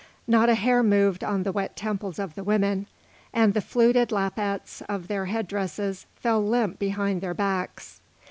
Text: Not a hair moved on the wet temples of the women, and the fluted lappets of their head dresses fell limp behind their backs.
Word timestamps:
Not 0.25 0.49
a 0.49 0.55
hair 0.55 0.81
moved 0.81 1.23
on 1.23 1.43
the 1.43 1.51
wet 1.51 1.75
temples 1.75 2.17
of 2.17 2.33
the 2.33 2.43
women, 2.43 2.87
and 3.33 3.53
the 3.53 3.61
fluted 3.61 4.11
lappets 4.11 4.81
of 4.89 5.07
their 5.07 5.25
head 5.25 5.45
dresses 5.47 6.07
fell 6.15 6.43
limp 6.43 6.79
behind 6.79 7.21
their 7.21 7.35
backs. 7.35 8.01